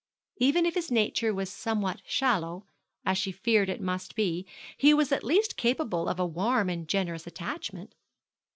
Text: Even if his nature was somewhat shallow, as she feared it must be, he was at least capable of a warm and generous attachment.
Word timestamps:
Even 0.37 0.65
if 0.65 0.73
his 0.73 0.89
nature 0.91 1.31
was 1.31 1.47
somewhat 1.51 2.01
shallow, 2.07 2.65
as 3.05 3.19
she 3.19 3.31
feared 3.31 3.69
it 3.69 3.79
must 3.79 4.15
be, 4.15 4.47
he 4.75 4.95
was 4.95 5.11
at 5.11 5.23
least 5.23 5.57
capable 5.57 6.07
of 6.07 6.19
a 6.19 6.25
warm 6.25 6.69
and 6.69 6.87
generous 6.87 7.27
attachment. 7.27 7.93